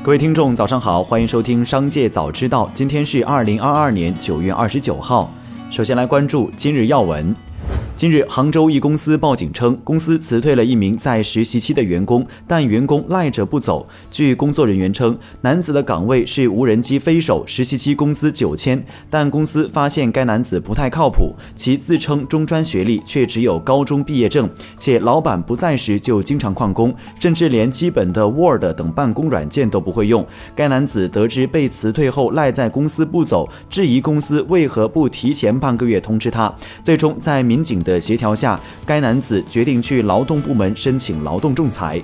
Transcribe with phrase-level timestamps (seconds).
[0.00, 2.66] 各位听众，早上好，欢迎收听《商界早知道》。
[2.72, 5.30] 今天是二零二二年九月二十九号。
[5.70, 7.34] 首先来关注今日要闻。
[7.98, 13.84] 近日，杭州一公司报警称，公司辞退了一名在实习期的员工，但员工赖着不走。
[14.08, 18.80] 据工作人员称，男子的岗位是无人机飞手，实习期工资九千，
[19.10, 30.24] 但公司发现该男子不太靠谱，其自称中专学历，却只有高中毕业证，且老板不在时就经常旷工，甚至连基本的 Word 等办公软件都不会用。
[30.54, 37.82] 该男子得知被辞退后赖在公司不走，质疑公司为何不提前半个月通知他，最终在民警。
[37.88, 42.02] 的协调下，该男子决定去劳动部门申请劳动仲裁。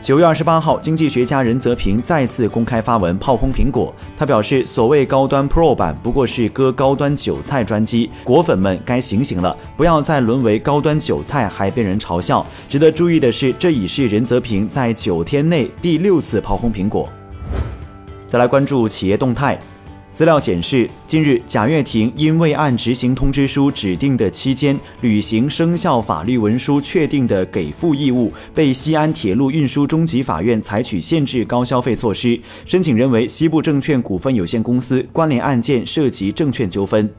[0.00, 3.94] 九月二十八号，经济学家任泽平再次公开发文炮轰苹果。
[4.14, 12.44] 他表示，所谓高端 Pro 版不过是割高端韭菜专机，果粉们该醒醒了，不要再沦为高端韭菜还被人嘲笑。
[12.68, 17.08] 值得注意的是，这已是任泽平在九天内第六次炮轰苹果。
[18.28, 19.58] 再来关注企业动态。
[20.14, 32.38] 资料显示，近日贾跃亭因未按执行通知书指定的期间履行生效法律文书确定的给付义务，被西安铁路运输中级法院采取限制高消费措施。
[32.64, 37.10] 申请人为西部证券股份有限公司，关联案件涉及证券纠纷。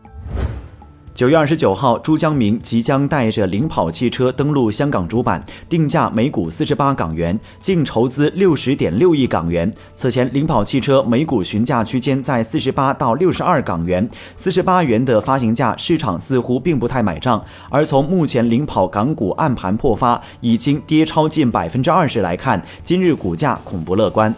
[1.15, 9.73] 九月二十九号，朱江明即将带着领跑汽车登陆香港主板，定价每股四十八港元，净筹资六十点六亿港元。
[9.95, 17.41] 此前，领跑汽车每股询价区间在四十八到六十二港元，四十八元的发行价，市场似乎并不太买账。
[17.69, 24.35] 而从目前领跑港股暗盘破发，已经跌超近百分之二十来看，今日股价恐不乐观。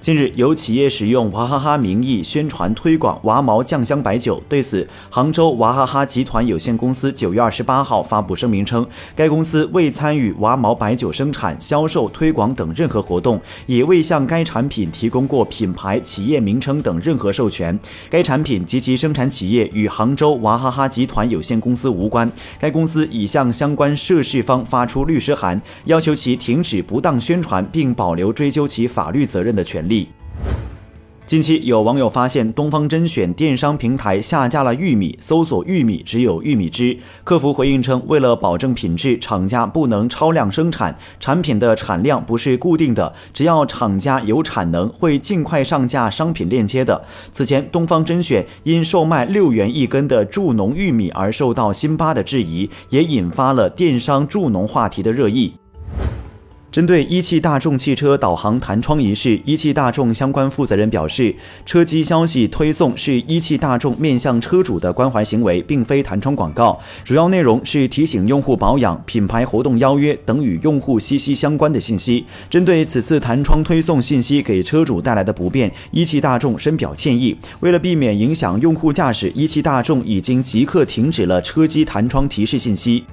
[0.00, 4.40] 近日，有企业使用娃哈哈名义宣传推广娃毛酱香白酒。
[4.48, 17.76] 对此，杭州娃哈哈集团有限公司九月二十八号发布声明称，该公司未参与娃毛白酒生产、销售、推广等任何活动，也未向该产品提供过品牌、企业名称等任何授权。
[18.08, 22.30] 该产品及其生产企业与杭州娃哈哈集团有限公司无关。
[22.60, 29.87] 该公司已向相关涉事方发出律师函，要求其停止不当宣传，并保留追究其法律责任的权利。
[31.26, 36.96] 近期有网友发现东方甄选电商平台下架了玉米，搜索玉米只有玉米汁。
[37.22, 47.04] 客服回应称，为了保证品质，厂家不能超量生产，产品的产量不是固定的，只要厂家有产能，会尽快上架商品链接的。
[47.34, 55.52] 此前，东方甄选因售卖六元一根的助农玉米而受到辛巴的质疑，也引发了电商助农话题的热议。
[56.70, 61.34] 针对一汽大众汽车导航弹窗一事，一汽大众相关负责人表示，
[61.64, 72.26] 车机消息推送是一汽大众面向车主的关怀行为，并非弹窗广告，主要内容是提醒用户保养、品牌活动邀约等与用户息息相关的信息。
[72.50, 77.34] 针对此次弹窗推送信息给车主带来的不便，一汽大众深表歉意。
[77.60, 83.04] 为了避免影响用户驾驶，一汽大众已经即刻停止了车机弹窗提示信息。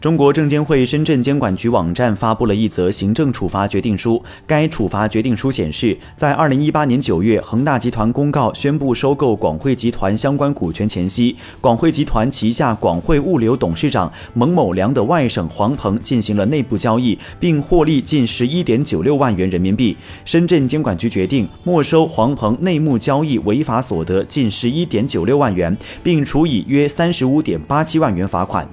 [0.00, 4.22] 中国证监会深圳监管局网站发布了一则行政处罚决定书。
[4.46, 19.96] 该处罚决定书显示，在二零一八年九月，恒大集团公告宣布收购广汇集团相关股权前夕，广汇集团旗下广汇物流董事长蒙某良的外甥黄鹏进行了内部交易，并获利近十一点九六万元人民币。
[20.24, 28.64] 深圳监管局决定没收黄鹏内幕交易违法所得近十一点九六万元，并处以约三十五点八七万元罚款。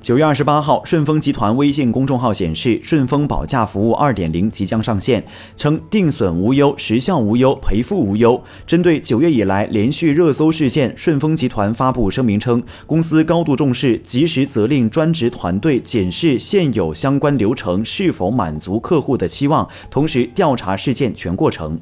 [0.00, 5.22] 九月二十八号，顺丰集团微信公众号显示，顺丰保价服务二点零即将上线，
[5.54, 8.42] 称定损无忧、时效无忧、赔付无忧。
[8.66, 21.78] 针对九月以来连续热搜事件，顺丰集团发布声明称，公司高度重视，及时责令专职团队检视现有相关流程是否满足客户的期望，同时调查事件全过程。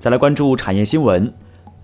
[0.00, 1.32] 再来关注产业新闻。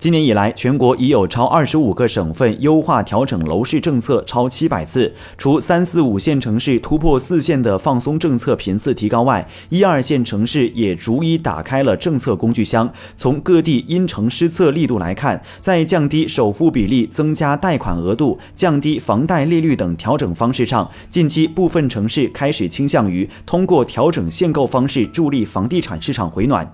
[0.03, 5.15] 今年以来，全国已有超二十五个省份优化调整楼市政策超七百次。
[5.39, 12.93] 除三四五线城市突破四线的放松政策频次提高外，一二线城市也逐一打开了政策工具箱。
[13.17, 26.69] 从各地因城施策力度来看，在降低首付比例、增加贷款额度、降低房贷利率等调整方式上，近期部分城市开始倾向于通过调整限购方式助力房地产市场回暖。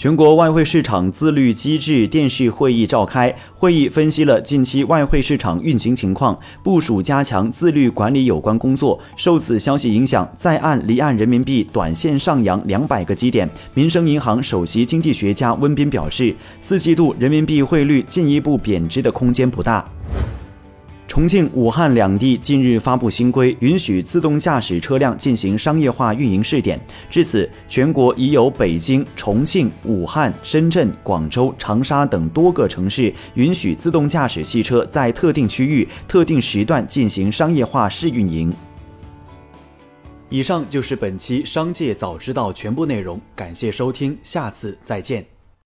[0.00, 8.98] 全国外汇市场自律机制电视会议召开，会议分析了近期外汇市场运行情况，部署加强自律管理有关工作。
[9.14, 13.46] 受此消息影响，在岸离岸人民币短线上扬两百个基点。
[13.74, 19.84] 民生银行首席经济学家温彬表示，四季度人民币汇率进一步贬值的空间不大。
[21.10, 26.78] 重庆、武汉两地近日发布新规，允许自动驾驶车辆进行商业化运营试点。
[27.10, 38.54] 至此，全国已有北京、重庆、武汉、深圳、广州、长沙等多个城市允许自动驾驶汽车在特定区域、特定时段进行商业化试运营。
[40.28, 45.39] 以上就是本期《商界早知道》全部内容，感谢收听，下次再见。